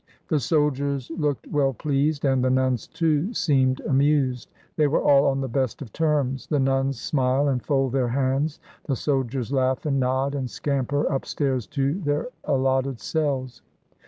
The 0.29 0.39
soldiers 0.39 1.11
looked 1.15 1.45
well 1.47 1.73
pleased, 1.73 2.25
and 2.25 2.43
the 2.43 2.49
nuns, 2.49 2.87
too, 2.87 3.35
seemed 3.35 3.81
amused. 3.81 4.49
They 4.75 4.87
were 4.87 4.99
all 5.03 5.27
on 5.27 5.41
the 5.41 5.47
best 5.47 5.79
of 5.79 5.93
terms. 5.93 6.47
The 6.47 6.57
nuns 6.57 6.99
smile 6.99 7.47
and 7.47 7.63
fold 7.63 7.91
their 7.93 8.07
hands, 8.07 8.59
the 8.87 8.95
soldiers 8.95 9.51
laugh 9.51 9.85
and 9.85 9.99
nod 9.99 10.33
and 10.33 10.49
scamper 10.49 11.07
up 11.11 11.27
stairs 11.27 11.67
to 11.77 11.99
their 12.01 12.29
allotted 12.45 12.99
cells. 12.99 13.61